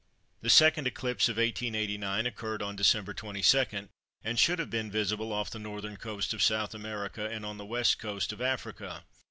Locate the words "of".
1.29-1.37, 6.33-6.41, 8.33-8.41